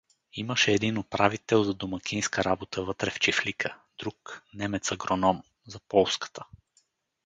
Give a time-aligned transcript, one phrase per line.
[0.33, 6.43] Имаше един управител за домакинска работа вътре в чифлика, друг, немец-агроном— за полската.